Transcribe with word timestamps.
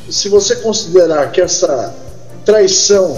Se 0.10 0.28
você 0.28 0.58
considerar 0.58 1.32
que 1.32 1.40
essa 1.40 1.96
traição 2.44 3.18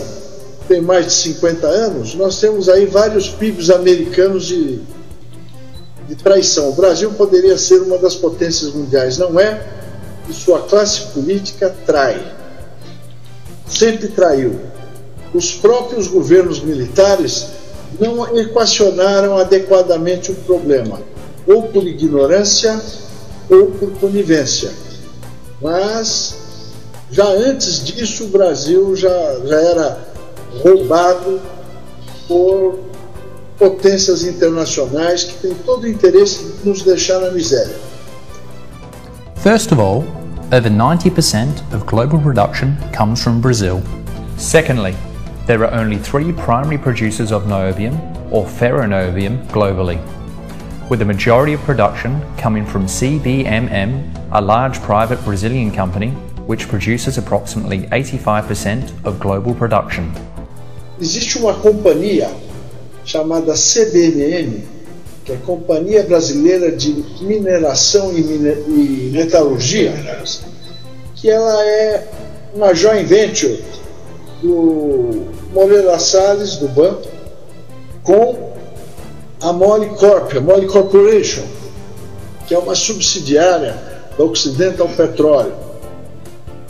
tem 0.68 0.80
mais 0.80 1.08
de 1.08 1.14
50 1.14 1.66
anos, 1.66 2.14
nós 2.14 2.40
temos 2.40 2.70
aí 2.70 2.86
vários 2.86 3.28
PIBs 3.28 3.72
americanos 3.72 4.46
de, 4.46 4.80
de 6.08 6.16
traição. 6.16 6.70
O 6.70 6.74
Brasil 6.74 7.12
poderia 7.14 7.58
ser 7.58 7.82
uma 7.82 7.98
das 7.98 8.14
potências 8.14 8.74
mundiais, 8.74 9.18
não 9.18 9.40
é? 9.40 9.60
E 10.30 10.34
sua 10.34 10.60
classe 10.60 11.08
política 11.14 11.76
trai. 11.88 12.24
Sempre 13.68 14.10
traiu. 14.10 14.60
Os 15.34 15.52
próprios 15.52 16.06
governos 16.06 16.62
militares 16.62 17.48
não 18.00 18.38
equacionaram 18.38 19.36
adequadamente 19.36 20.32
o 20.32 20.36
problema, 20.36 21.02
ou 21.48 21.64
por 21.64 21.88
ignorância 21.88 22.80
ou 23.50 23.68
por 23.72 23.92
conivência. 23.94 24.85
Mas 25.66 26.38
já 27.10 27.26
antes 27.26 27.84
disso 27.84 28.26
o 28.26 28.28
Brasil 28.28 28.96
já, 28.96 29.10
já 29.46 29.60
era 29.60 30.00
roubado 30.62 31.42
por 32.28 32.82
potências 33.58 34.24
internacionais 34.24 35.24
que 35.24 35.34
têm 35.42 35.56
todo 35.66 35.86
o 35.86 35.88
interesse 35.88 36.44
de 36.44 36.70
nos 36.70 36.84
deixar 36.84 37.20
na 37.20 37.32
miséria. 37.32 37.76
First 39.38 39.72
of 39.72 39.82
all, 39.82 40.04
over 40.56 40.70
90% 40.70 41.48
of 41.74 41.84
global 41.88 42.20
production 42.20 42.78
comes 42.96 43.24
from 43.24 43.40
Brazil. 43.40 43.82
Secondly, 44.38 44.96
there 45.48 45.64
are 45.66 45.74
only 45.74 45.98
three 45.98 46.32
primary 46.32 46.78
producers 46.78 47.32
of 47.32 47.48
niobium 47.48 48.00
or 48.32 48.46
ferronobium 48.46 49.44
globally 49.48 50.00
with 50.90 51.00
the 51.00 51.06
majority 51.06 51.54
of 51.54 51.62
production 51.62 52.22
coming 52.38 52.66
from 52.66 52.86
CBMM, 52.86 54.28
a 54.32 54.42
large 54.42 54.80
private 54.82 55.24
Brazilian 55.24 55.72
company 55.72 56.12
which 56.46 56.68
produces 56.68 57.18
approximately 57.18 57.88
85% 57.88 59.06
of 59.06 59.20
global 59.20 59.56
production. 59.56 60.12
Existe 61.00 61.40
uma 61.40 61.54
companhia 61.56 62.30
chamada 63.04 63.54
CBMM, 63.54 64.64
que 65.26 65.32
é 65.32 65.38
Companhia 65.38 66.04
Brasileira 66.04 66.72
de 66.72 67.04
Mineração 67.22 68.16
e, 68.16 68.22
Mine 68.22 68.52
e 68.68 69.10
Metalurgia, 69.12 69.94
que 71.16 71.30
ela 71.30 71.66
é 71.66 72.08
uma 72.54 72.74
joint 72.74 73.06
venture 73.08 73.64
do 74.42 75.26
Moreira 75.52 75.98
Salles, 75.98 76.58
do 76.58 76.68
banco, 76.68 77.08
com 78.04 78.45
a 79.42 79.54
Mole 79.54 79.90
Corp, 79.90 80.36
a 80.36 80.42
Mole 80.42 80.68
Corporation, 80.68 81.44
que 82.48 82.54
é 82.54 82.58
uma 82.58 82.76
subsidiária 82.76 83.76
da 84.18 84.24
Occidental 84.24 84.88
Petróleo, 84.90 85.54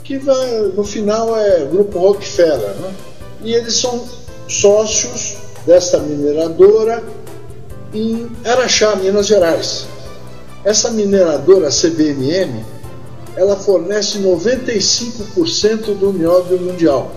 que 0.02 0.18
vai, 0.18 0.72
no 0.74 0.84
final 0.84 1.36
é 1.36 1.64
Grupo 1.64 1.98
Rockefeller. 1.98 2.74
Né? 2.76 2.94
E 3.42 3.54
eles 3.54 3.74
são 3.74 4.04
sócios 4.48 5.36
desta 5.66 5.98
mineradora 5.98 7.02
em 7.92 8.30
Araxá, 8.44 8.94
Minas 8.96 9.26
Gerais. 9.26 9.86
Essa 10.64 10.90
mineradora 10.90 11.68
CBMM, 11.70 12.64
ela 13.36 13.56
fornece 13.56 14.18
95% 14.18 15.96
do 15.98 16.12
nióbio 16.12 16.58
mundial. 16.60 17.10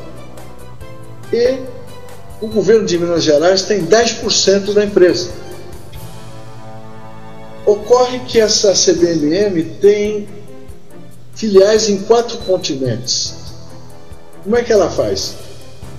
E 1.32 1.58
o 2.42 2.48
governo 2.48 2.86
de 2.86 2.98
Minas 2.98 3.24
Gerais 3.24 3.64
tem 3.64 3.86
10% 3.86 4.74
da 4.74 4.86
empresa. 4.86 5.30
Ocorre 7.66 8.20
que 8.20 8.40
essa 8.40 8.74
CBMM 8.74 9.62
tem 9.82 10.28
filiais 11.36 11.90
em 11.90 12.00
quatro 12.00 12.38
continentes. 12.40 13.36
Como 14.44 14.56
é 14.56 14.64
que 14.64 14.72
ela 14.72 14.90
faz? 14.90 15.36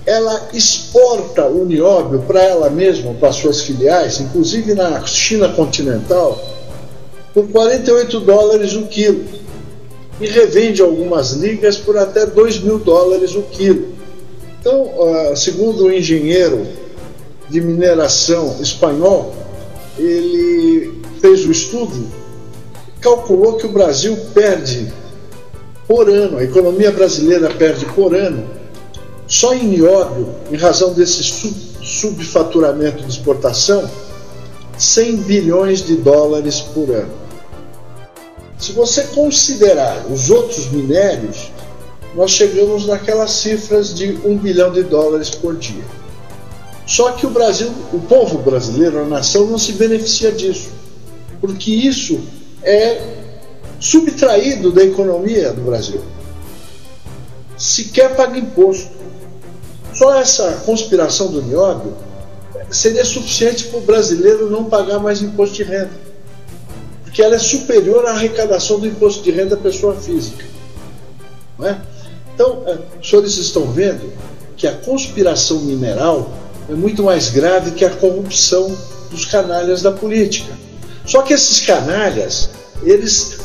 Ela 0.05 0.49
exporta 0.51 1.45
o 1.45 1.63
nióbio 1.63 2.23
para 2.23 2.41
ela 2.41 2.69
mesma, 2.69 3.13
para 3.13 3.31
suas 3.31 3.61
filiais, 3.61 4.19
inclusive 4.19 4.73
na 4.73 5.05
China 5.05 5.49
continental, 5.49 6.43
por 7.33 7.47
48 7.47 8.19
dólares 8.19 8.73
o 8.73 8.87
quilo. 8.87 9.23
E 10.19 10.27
revende 10.27 10.81
algumas 10.81 11.31
ligas 11.31 11.77
por 11.77 11.97
até 11.97 12.25
2 12.25 12.61
mil 12.61 12.79
dólares 12.79 13.35
o 13.35 13.43
quilo. 13.43 13.90
Então, 14.61 15.35
segundo 15.35 15.85
o 15.85 15.91
engenheiro 15.91 16.67
de 17.49 17.59
mineração 17.59 18.61
espanhol, 18.61 19.33
ele 19.97 21.01
fez 21.19 21.47
o 21.47 21.51
estudo, 21.51 22.07
calculou 23.01 23.57
que 23.57 23.65
o 23.65 23.69
Brasil 23.69 24.15
perde 24.35 24.93
por 25.87 26.07
ano, 26.07 26.37
a 26.37 26.43
economia 26.43 26.91
brasileira 26.91 27.49
perde 27.49 27.87
por 27.87 28.15
ano, 28.15 28.47
só 29.27 29.55
em 29.55 29.63
nióbio, 29.63 30.29
em 30.51 30.55
razão 30.55 30.93
desse 30.93 31.23
sub, 31.23 31.55
subfaturamento 31.81 33.01
de 33.01 33.09
exportação, 33.09 33.89
100 34.77 35.15
bilhões 35.17 35.83
de 35.83 35.95
dólares 35.95 36.61
por 36.61 36.87
ano. 36.91 37.11
Se 38.59 38.73
você 38.73 39.05
considerar 39.05 40.05
os 40.07 40.29
outros 40.29 40.69
minérios, 40.69 41.51
nós 42.15 42.31
chegamos 42.31 42.85
naquelas 42.85 43.31
cifras 43.31 43.93
de 43.93 44.19
um 44.25 44.37
bilhão 44.37 44.71
de 44.71 44.83
dólares 44.83 45.29
por 45.29 45.55
dia. 45.55 45.83
Só 46.85 47.11
que 47.13 47.25
o 47.25 47.29
Brasil, 47.29 47.71
o 47.93 47.99
povo 47.99 48.39
brasileiro, 48.39 48.99
a 48.99 49.05
nação, 49.05 49.47
não 49.47 49.57
se 49.57 49.73
beneficia 49.73 50.31
disso, 50.31 50.69
porque 51.39 51.71
isso 51.71 52.19
é 52.63 53.01
subtraído 53.79 54.71
da 54.71 54.83
economia 54.83 55.53
do 55.53 55.61
Brasil. 55.61 56.01
Sequer 57.57 58.15
paga 58.15 58.37
imposto. 58.37 58.89
Só 59.93 60.15
essa 60.15 60.51
conspiração 60.65 61.27
do 61.31 61.41
nióbio 61.41 61.93
seria 62.69 63.03
suficiente 63.05 63.65
para 63.65 63.79
o 63.79 63.81
brasileiro 63.81 64.49
não 64.49 64.65
pagar 64.65 64.99
mais 64.99 65.21
imposto 65.21 65.55
de 65.55 65.63
renda, 65.63 65.91
porque 67.03 67.21
ela 67.21 67.35
é 67.35 67.39
superior 67.39 68.05
à 68.05 68.11
arrecadação 68.11 68.79
do 68.79 68.87
imposto 68.87 69.21
de 69.23 69.31
renda 69.31 69.55
da 69.55 69.61
pessoa 69.61 69.95
física. 69.95 70.45
Não 71.57 71.67
é? 71.67 71.81
Então, 72.33 72.63
é, 72.65 72.77
os 72.99 73.09
senhores 73.09 73.37
estão 73.37 73.65
vendo 73.71 74.11
que 74.57 74.67
a 74.67 74.73
conspiração 74.73 75.59
mineral 75.61 76.31
é 76.69 76.73
muito 76.73 77.03
mais 77.03 77.29
grave 77.29 77.71
que 77.71 77.83
a 77.83 77.89
corrupção 77.89 78.75
dos 79.09 79.25
canalhas 79.25 79.81
da 79.81 79.91
política. 79.91 80.53
Só 81.05 81.21
que 81.21 81.33
esses 81.33 81.59
canalhas, 81.65 82.49
eles 82.83 83.37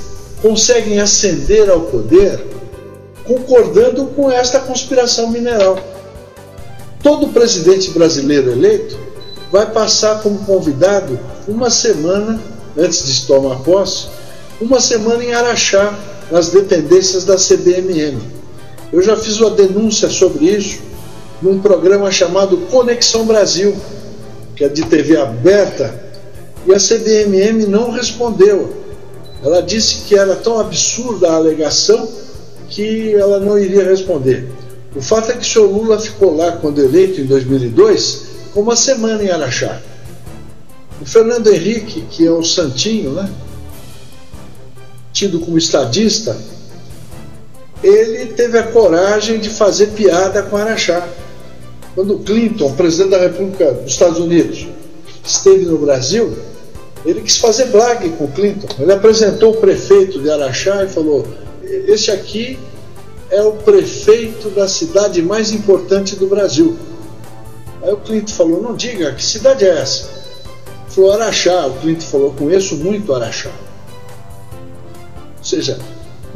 conseguem 0.43 1.01
ascender 1.01 1.69
ao 1.71 1.81
poder 1.83 2.45
concordando 3.25 4.07
com 4.07 4.31
esta 4.31 4.61
conspiração 4.61 5.31
mineral. 5.31 5.79
Todo 7.03 7.29
presidente 7.29 7.91
brasileiro 7.91 8.53
eleito 8.53 8.97
vai 9.51 9.71
passar 9.71 10.23
como 10.23 10.39
convidado 10.41 11.19
uma 11.49 11.71
semana 11.71 12.41
antes 12.77 13.05
de 13.07 13.27
tomar 13.27 13.57
posse, 13.61 14.09
uma 14.61 14.81
semana 14.81 15.25
em 15.25 15.33
Araxá, 15.33 15.95
nas 16.31 16.49
dependências 16.49 17.25
da 17.25 17.37
CBMM. 17.37 18.36
Eu 18.93 19.03
já 19.03 19.17
fiz 19.17 19.41
uma 19.41 19.51
denúncia 19.51 20.09
sobre 20.09 20.47
isso 20.47 20.81
num 21.43 21.61
programa 21.61 22.11
chamado 22.11 22.57
Conexão 22.71 23.27
Brasil, 23.27 23.77
que 24.55 24.65
é 24.65 24.69
de 24.69 24.85
TV 24.87 25.17
aberta, 25.17 26.03
e 26.67 26.73
a 26.73 26.79
CBMM 26.79 27.67
não 27.67 27.91
respondeu. 27.91 28.75
Ela 29.43 29.61
disse 29.61 30.05
que 30.05 30.17
era 30.17 30.35
tão 30.35 30.59
absurda 30.59 31.31
a 31.31 31.37
alegação 31.37 32.09
que 32.69 33.15
ela 33.15 33.39
não 33.39 33.59
iria 33.59 33.85
responder. 33.85 34.49
O 34.95 35.03
fato 35.03 35.31
é 35.31 35.35
que 35.35 35.43
o 35.43 35.45
senhor 35.45 35.71
Lula 35.71 35.99
ficou 35.99 36.35
lá 36.35 36.53
quando 36.53 36.81
eleito 36.81 37.21
em 37.21 37.27
2002, 37.27 38.27
com 38.55 38.63
uma 38.63 38.75
semana 38.75 39.23
em 39.23 39.31
Araxá. 39.31 39.81
O 41.01 41.05
Fernando 41.05 41.49
Henrique, 41.49 42.03
que 42.11 42.27
é 42.27 42.31
o 42.31 42.43
santinho, 42.43 43.11
né? 43.11 43.31
tido 45.13 45.41
como 45.41 45.57
estadista, 45.57 46.37
ele 47.87 48.27
teve 48.33 48.59
a 48.59 48.65
coragem 48.65 49.39
de 49.39 49.51
fazer 49.51 49.89
piada 49.89 50.43
com 50.43 50.57
Araxá. 50.57 51.07
Quando 51.95 52.19
Clinton, 52.19 52.73
presidente 52.75 53.11
da 53.11 53.19
República 53.19 53.73
dos 53.73 53.93
Estados 53.93 54.19
Unidos, 54.19 54.67
esteve 55.25 55.65
no 55.65 55.79
Brasil, 55.79 56.37
ele 57.05 57.23
quis 57.23 57.39
fazer 57.39 57.67
blague 57.67 58.11
com 58.11 58.27
Clinton. 58.29 58.69
Ele 58.79 58.93
apresentou 58.93 59.53
o 59.53 59.57
prefeito 59.57 60.21
de 60.21 60.31
Araxá 60.31 60.85
e 60.85 60.89
falou: 60.89 61.27
Este 61.63 62.11
aqui 62.11 62.59
é 63.31 63.43
o 63.43 63.53
prefeito 63.53 64.51
da 64.51 64.67
cidade 64.69 65.23
mais 65.23 65.53
importante 65.53 66.17
do 66.17 66.27
Brasil. 66.27 66.77
Aí 67.83 67.93
o 67.93 67.99
Clinton 67.99 68.33
falou: 68.33 68.63
Não 68.63 68.75
diga, 68.75 69.13
que 69.13 69.25
cidade 69.25 69.65
é 69.65 69.79
essa? 69.79 70.05
Ele 70.05 70.91
falou: 70.91 71.13
Araxá. 71.13 71.67
O 71.67 71.75
Clinton 71.81 72.07
falou: 72.07 72.35
Conheço 72.35 72.77
muito 72.77 73.15
Araxá. 73.15 73.51
Ou 75.39 75.45
seja, 75.45 75.79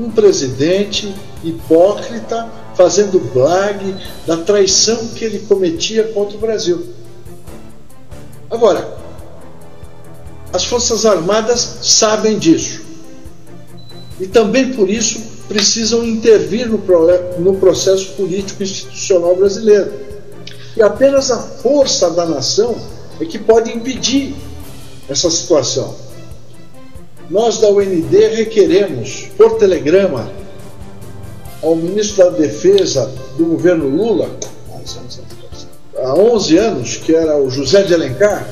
um 0.00 0.10
presidente 0.10 1.14
hipócrita 1.44 2.48
fazendo 2.74 3.20
blague 3.32 3.94
da 4.26 4.38
traição 4.38 5.08
que 5.08 5.24
ele 5.24 5.40
cometia 5.40 6.04
contra 6.12 6.36
o 6.36 6.40
Brasil. 6.40 6.86
Agora, 8.50 8.96
as 10.52 10.64
Forças 10.64 11.04
Armadas 11.04 11.78
sabem 11.82 12.38
disso. 12.38 12.80
E 14.18 14.26
também 14.26 14.72
por 14.72 14.88
isso 14.88 15.20
precisam 15.46 16.04
intervir 16.04 16.68
no, 16.68 16.78
no 17.38 17.56
processo 17.56 18.12
político 18.12 18.62
institucional 18.62 19.36
brasileiro. 19.36 19.92
E 20.76 20.82
apenas 20.82 21.30
a 21.30 21.38
força 21.38 22.10
da 22.10 22.24
nação 22.24 22.76
é 23.20 23.24
que 23.24 23.38
pode 23.38 23.70
impedir 23.70 24.34
essa 25.08 25.30
situação. 25.30 25.94
Nós 27.30 27.58
da 27.58 27.68
UND 27.68 28.10
requeremos, 28.34 29.28
por 29.36 29.56
telegrama, 29.56 30.28
ao 31.62 31.76
ministro 31.76 32.24
da 32.24 32.30
Defesa 32.30 33.08
do 33.38 33.44
governo 33.44 33.86
Lula, 33.86 34.28
há 35.96 36.14
11 36.14 36.58
anos, 36.58 36.96
que 36.96 37.14
era 37.14 37.38
o 37.38 37.48
José 37.48 37.84
de 37.84 37.94
Alencar, 37.94 38.48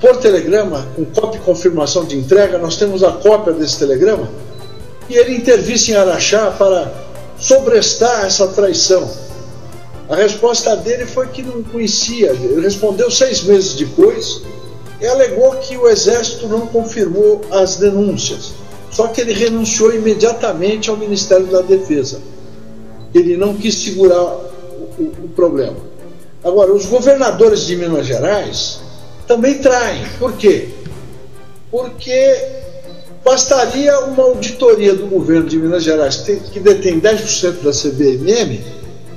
por 0.00 0.16
telegrama, 0.16 0.84
com 0.96 1.04
cópia 1.04 1.38
e 1.38 1.42
confirmação 1.42 2.04
de 2.04 2.18
entrega, 2.18 2.58
nós 2.58 2.74
temos 2.74 3.04
a 3.04 3.12
cópia 3.12 3.52
desse 3.52 3.78
telegrama, 3.78 4.28
e 5.08 5.14
ele 5.14 5.36
intervisse 5.36 5.92
em 5.92 5.94
Araxá 5.94 6.50
para 6.50 6.92
sobrestar 7.38 8.24
essa 8.24 8.48
traição. 8.48 9.08
A 10.08 10.16
resposta 10.16 10.74
dele 10.76 11.06
foi 11.06 11.28
que 11.28 11.40
não 11.40 11.62
conhecia, 11.62 12.30
ele 12.30 12.62
respondeu 12.62 13.12
seis 13.12 13.44
meses 13.44 13.74
depois 13.74 14.42
e 15.02 15.06
alegou 15.06 15.56
que 15.56 15.76
o 15.76 15.88
Exército 15.88 16.46
não 16.46 16.68
confirmou 16.68 17.40
as 17.50 17.74
denúncias. 17.74 18.52
Só 18.92 19.08
que 19.08 19.20
ele 19.20 19.32
renunciou 19.32 19.92
imediatamente 19.92 20.88
ao 20.88 20.96
Ministério 20.96 21.46
da 21.46 21.60
Defesa. 21.60 22.20
Ele 23.12 23.36
não 23.36 23.54
quis 23.54 23.74
segurar 23.74 24.22
o, 24.22 25.02
o, 25.24 25.28
problema. 25.34 25.76
Agora, 26.44 26.72
os 26.72 26.86
governadores 26.86 27.66
de 27.66 27.74
Minas 27.74 28.06
Gerais 28.06 28.78
também 29.26 29.58
traem. 29.58 30.06
Por 30.20 30.34
quê? 30.34 30.68
Porque 31.68 32.36
bastaria 33.24 33.98
uma 34.00 34.22
auditoria 34.22 34.94
do 34.94 35.08
governo 35.08 35.48
de 35.48 35.56
Minas 35.56 35.82
Gerais, 35.82 36.18
que 36.18 36.60
detém 36.60 37.00
10% 37.00 37.62
da 37.62 37.72
CBMM, 37.72 38.60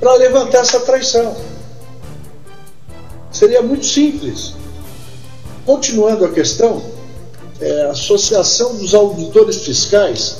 para 0.00 0.14
levantar 0.14 0.62
essa 0.62 0.80
traição. 0.80 1.36
Seria 3.30 3.62
muito 3.62 3.86
simples. 3.86 4.54
Continuando 5.66 6.24
a 6.24 6.28
questão, 6.28 6.80
é, 7.60 7.82
a 7.82 7.90
Associação 7.90 8.76
dos 8.76 8.94
Auditores 8.94 9.64
Fiscais 9.64 10.36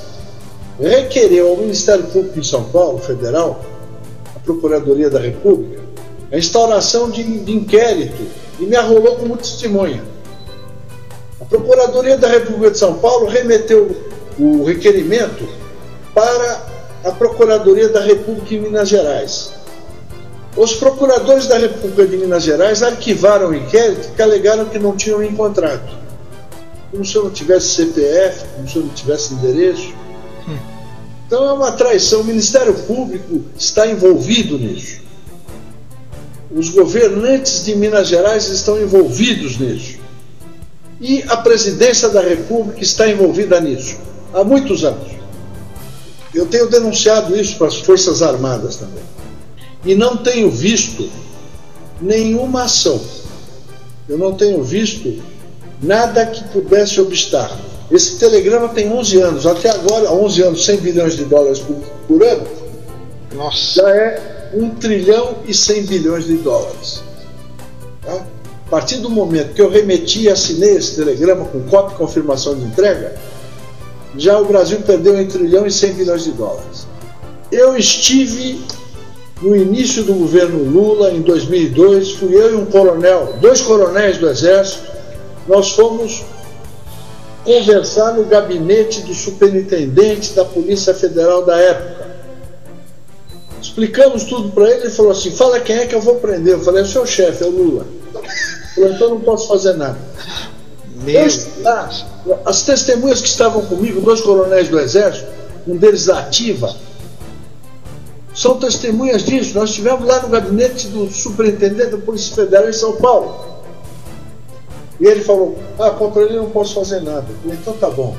requereu 0.80 1.48
ao 1.48 1.56
Ministério 1.56 2.04
Público 2.04 2.38
em 2.38 2.44
São 2.44 2.62
Paulo, 2.62 2.98
federal, 2.98 3.60
a 4.36 4.38
Procuradoria 4.38 5.10
da 5.10 5.18
República, 5.18 5.82
a 6.30 6.38
instauração 6.38 7.10
de, 7.10 7.24
de 7.40 7.52
inquérito 7.52 8.22
e 8.60 8.66
me 8.66 8.76
arrolou 8.76 9.16
como 9.16 9.36
testemunha. 9.36 10.04
A 11.40 11.44
Procuradoria 11.44 12.16
da 12.16 12.28
República 12.28 12.70
de 12.70 12.78
São 12.78 12.94
Paulo 12.94 13.26
remeteu 13.26 13.96
o 14.38 14.62
requerimento 14.62 15.48
para 16.14 16.66
a 17.02 17.10
Procuradoria 17.10 17.88
da 17.88 18.00
República 18.00 18.54
em 18.54 18.60
Minas 18.60 18.88
Gerais. 18.88 19.55
Os 20.56 20.72
procuradores 20.74 21.46
da 21.46 21.58
República 21.58 22.06
de 22.06 22.16
Minas 22.16 22.42
Gerais 22.42 22.82
arquivaram 22.82 23.50
o 23.50 23.54
inquérito 23.54 24.14
que 24.14 24.22
alegaram 24.22 24.64
que 24.64 24.78
não 24.78 24.96
tinham 24.96 25.22
encontrado. 25.22 25.86
Como 26.90 27.04
se 27.04 27.14
eu 27.14 27.24
não 27.24 27.30
tivesse 27.30 27.68
CPF, 27.68 28.46
como 28.56 28.68
se 28.68 28.76
eu 28.76 28.82
não 28.82 28.88
tivesse 28.88 29.34
endereço. 29.34 29.92
Hum. 30.48 30.56
Então 31.26 31.44
é 31.44 31.52
uma 31.52 31.72
traição. 31.72 32.22
O 32.22 32.24
Ministério 32.24 32.72
Público 32.72 33.42
está 33.58 33.86
envolvido 33.86 34.56
nisso. 34.58 35.00
Os 36.50 36.70
governantes 36.70 37.64
de 37.64 37.74
Minas 37.74 38.08
Gerais 38.08 38.48
estão 38.48 38.80
envolvidos 38.80 39.58
nisso. 39.58 39.98
E 40.98 41.22
a 41.28 41.36
presidência 41.36 42.08
da 42.08 42.22
República 42.22 42.82
está 42.82 43.06
envolvida 43.06 43.60
nisso 43.60 43.98
há 44.32 44.42
muitos 44.42 44.84
anos. 44.84 45.12
Eu 46.34 46.46
tenho 46.46 46.70
denunciado 46.70 47.36
isso 47.36 47.58
para 47.58 47.66
as 47.66 47.76
Forças 47.76 48.22
Armadas 48.22 48.76
também. 48.76 49.04
E 49.86 49.94
não 49.94 50.16
tenho 50.16 50.50
visto 50.50 51.08
nenhuma 52.02 52.64
ação. 52.64 53.00
Eu 54.08 54.18
não 54.18 54.34
tenho 54.34 54.62
visto 54.62 55.22
nada 55.80 56.26
que 56.26 56.42
pudesse 56.48 57.00
obstar. 57.00 57.56
Esse 57.90 58.18
telegrama 58.18 58.68
tem 58.70 58.92
11 58.92 59.20
anos, 59.20 59.46
até 59.46 59.70
agora, 59.70 60.12
11 60.12 60.42
anos, 60.42 60.64
100 60.64 60.76
bilhões 60.78 61.16
de 61.16 61.24
dólares 61.24 61.60
por, 61.60 61.76
por 62.08 62.22
ano. 62.24 62.46
Nossa. 63.32 63.80
Já 63.80 63.90
é 63.90 64.50
1 64.54 64.70
trilhão 64.70 65.36
e 65.46 65.54
100 65.54 65.86
bilhões 65.86 66.26
de 66.26 66.36
dólares. 66.38 67.02
Tá? 68.02 68.26
A 68.66 68.68
partir 68.68 68.96
do 68.96 69.08
momento 69.08 69.54
que 69.54 69.62
eu 69.62 69.70
remeti 69.70 70.22
e 70.22 70.28
assinei 70.28 70.76
esse 70.76 70.96
telegrama 70.96 71.44
com 71.44 71.62
cópia 71.62 71.94
e 71.94 71.98
confirmação 71.98 72.56
de 72.56 72.64
entrega, 72.64 73.14
já 74.18 74.36
o 74.36 74.44
Brasil 74.46 74.80
perdeu 74.80 75.14
1 75.14 75.28
trilhão 75.28 75.64
e 75.64 75.70
100 75.70 75.92
bilhões 75.92 76.24
de 76.24 76.32
dólares. 76.32 76.88
Eu 77.52 77.76
estive 77.76 78.60
no 79.42 79.54
início 79.54 80.02
do 80.04 80.14
governo 80.14 80.62
Lula, 80.64 81.12
em 81.12 81.20
2002, 81.20 82.12
fui 82.12 82.34
eu 82.34 82.52
e 82.52 82.54
um 82.54 82.66
coronel, 82.66 83.34
dois 83.40 83.60
coronéis 83.60 84.18
do 84.18 84.28
Exército, 84.28 84.82
nós 85.46 85.72
fomos 85.72 86.24
conversar 87.44 88.14
no 88.14 88.24
gabinete 88.24 89.02
do 89.02 89.14
superintendente 89.14 90.32
da 90.32 90.44
Polícia 90.44 90.92
Federal 90.94 91.44
da 91.44 91.56
época 91.56 92.06
Explicamos 93.66 94.24
tudo 94.24 94.50
para 94.50 94.70
ele, 94.70 94.82
ele 94.82 94.90
falou 94.90 95.12
assim: 95.12 95.30
fala 95.32 95.60
quem 95.60 95.76
é 95.76 95.86
que 95.86 95.94
eu 95.94 96.00
vou 96.00 96.16
prender. 96.16 96.54
Eu 96.54 96.60
falei: 96.60 96.82
é 96.82 96.84
o 96.84 96.88
seu 96.88 97.04
chefe, 97.04 97.42
é 97.42 97.46
o 97.46 97.50
Lula. 97.50 97.86
Falei, 98.74 98.92
então 98.92 99.10
não 99.10 99.20
posso 99.20 99.48
fazer 99.48 99.74
nada. 99.74 99.98
Eu, 102.26 102.38
as 102.44 102.62
testemunhas 102.62 103.20
que 103.20 103.28
estavam 103.28 103.62
comigo, 103.66 104.00
dois 104.00 104.20
coronéis 104.20 104.68
do 104.68 104.78
Exército, 104.78 105.26
um 105.66 105.76
deles 105.76 106.06
da 106.06 106.20
Ativa, 106.20 106.74
são 108.36 108.58
testemunhas 108.58 109.24
disso. 109.24 109.58
Nós 109.58 109.70
estivemos 109.70 110.06
lá 110.06 110.20
no 110.20 110.28
gabinete 110.28 110.88
do 110.88 111.10
superintendente 111.10 111.92
da 111.92 111.98
Polícia 111.98 112.34
Federal 112.34 112.68
em 112.68 112.72
São 112.72 112.96
Paulo. 112.96 113.34
E 115.00 115.06
ele 115.06 115.24
falou: 115.24 115.58
Ah, 115.78 115.90
contra 115.90 116.22
ele 116.22 116.36
não 116.36 116.50
posso 116.50 116.74
fazer 116.74 117.00
nada. 117.00 117.24
Falei, 117.42 117.58
então 117.60 117.72
tá 117.72 117.88
bom. 117.88 118.14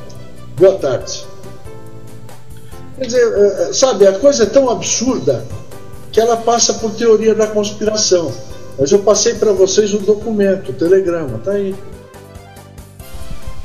Boa 0.58 0.76
tarde. 0.80 1.24
Quer 2.98 3.06
dizer, 3.06 3.22
é, 3.22 3.70
é, 3.70 3.74
sabe, 3.74 4.08
a 4.08 4.18
coisa 4.18 4.44
é 4.44 4.48
tão 4.48 4.72
absurda 4.72 5.46
que 6.12 6.20
ela 6.20 6.36
passa 6.36 6.74
por 6.74 6.92
teoria 6.96 7.36
da 7.36 7.46
conspiração. 7.46 8.34
Mas 8.80 8.92
eu 8.92 9.00
passei 9.00 9.36
para 9.36 9.52
vocês 9.54 9.94
o 9.94 10.00
documento, 10.00 10.72
o 10.72 10.74
telegrama, 10.74 11.40
tá 11.44 11.52
aí. 11.52 11.76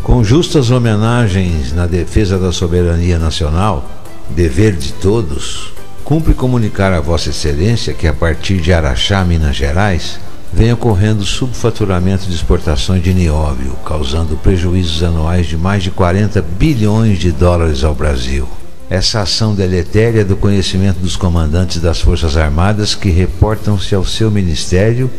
Com 0.03 0.23
justas 0.23 0.71
homenagens 0.71 1.73
na 1.73 1.87
defesa 1.87 2.39
da 2.39 2.53
soberania 2.53 3.19
nacional, 3.19 3.85
dever 4.31 4.77
de 4.77 4.93
todos, 4.95 5.73
cumpre 6.13 6.35
comunicar 6.35 6.93
a 6.93 7.01
Vossa 7.01 7.31
Excelência 7.31 7.95
que 7.95 8.07
a 8.07 8.13
partir 8.13 8.61
de 8.61 8.71
Araxá, 8.71 9.25
Minas 9.25 9.57
Gerais, 9.57 10.21
vem 10.53 10.71
ocorrendo 10.71 11.25
subfaturamento 11.25 12.27
de 12.27 12.35
exportações 12.35 13.03
de 13.03 13.15
nióbio, 13.15 13.73
causando 13.83 14.37
prejuízos 14.37 15.03
anuais 15.03 15.47
de 15.47 15.57
mais 15.57 15.83
de 15.83 15.91
40 15.91 16.43
bilhões 16.43 17.19
de 17.19 17.33
dólares 17.33 17.83
ao 17.83 17.95
Brasil 17.95 18.47
essa 18.91 19.23
ação 19.23 19.55
deletéria 19.55 20.23
do 20.23 20.37
conhecimento 20.37 20.99
dos 20.99 21.17
comandantes 21.17 21.81
das 21.81 21.99
Forças 21.99 22.37
Armadas 22.37 22.95
que 22.95 23.09
reportam-se 23.09 23.95
ao 23.95 24.05
seu 24.05 24.31
ministério 24.31 25.11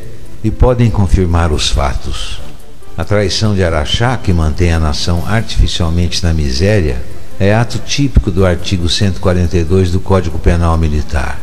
e 0.43 0.51
podem 0.51 0.91
confirmar 0.91 1.51
os 1.51 1.69
fatos. 1.69 2.39
A 2.95 3.03
traição 3.03 3.55
de 3.55 3.63
Araxá, 3.63 4.15
que 4.15 4.31
mantém 4.31 4.71
a 4.71 4.79
nação 4.79 5.23
artificialmente 5.27 6.23
na 6.23 6.35
miséria, 6.35 7.01
é 7.39 7.53
ato 7.53 7.79
típico 7.79 8.29
do 8.29 8.45
artigo 8.45 8.87
142 8.87 9.91
do 9.91 9.99
Código 9.99 10.37
Penal 10.37 10.77
Militar, 10.77 11.39